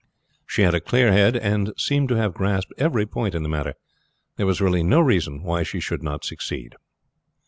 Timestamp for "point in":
3.05-3.43